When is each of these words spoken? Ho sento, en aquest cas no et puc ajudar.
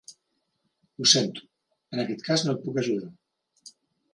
Ho 1.01 1.07
sento, 1.11 1.43
en 1.97 2.01
aquest 2.05 2.25
cas 2.31 2.47
no 2.47 2.57
et 2.57 2.65
puc 2.65 2.81
ajudar. 2.85 3.11